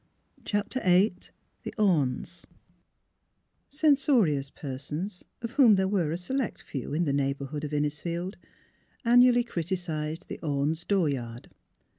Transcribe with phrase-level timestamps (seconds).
[0.37, 1.13] '* CHAPTER VIII
[1.61, 2.47] THE ORNES
[3.69, 8.33] Censorious persons— of whom there were a se lect few in the neighbourhood of Innisfield—
[9.05, 11.51] an nually criticised the Ornes' dooryard.